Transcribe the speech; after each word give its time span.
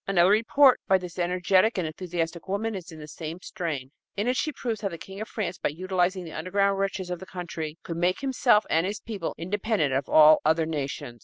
Another 0.07 0.31
report 0.31 0.79
by 0.87 0.97
this 0.97 1.19
energetic 1.19 1.77
and 1.77 1.85
enthusiastic 1.85 2.47
woman 2.47 2.73
is 2.73 2.91
in 2.91 2.97
the 2.97 3.07
same 3.07 3.37
strain. 3.43 3.91
In 4.17 4.27
it 4.27 4.35
she 4.35 4.51
proves 4.51 4.81
how 4.81 4.87
the 4.89 4.97
King 4.97 5.21
of 5.21 5.27
France, 5.27 5.59
by 5.59 5.69
utilizing 5.69 6.23
the 6.23 6.31
underground 6.33 6.79
riches 6.79 7.11
of 7.11 7.19
his 7.19 7.29
country, 7.29 7.77
could 7.83 7.97
make 7.97 8.21
himself 8.21 8.65
and 8.67 8.87
his 8.87 8.99
people 8.99 9.35
independent 9.37 9.93
of 9.93 10.09
all 10.09 10.39
other 10.43 10.65
nations. 10.65 11.19